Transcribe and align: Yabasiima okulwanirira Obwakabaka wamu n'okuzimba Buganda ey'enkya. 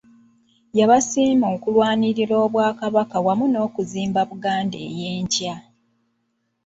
Yabasiima 0.77 1.45
okulwanirira 1.55 2.35
Obwakabaka 2.45 3.17
wamu 3.25 3.45
n'okuzimba 3.49 4.21
Buganda 4.29 4.77
ey'enkya. 4.87 5.55